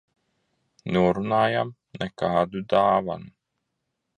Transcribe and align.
Norunājām- 0.95 1.73
nekādu 2.05 2.65
dāvanu. 2.75 3.31